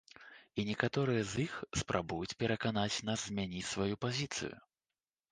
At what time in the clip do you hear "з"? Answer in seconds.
1.33-1.43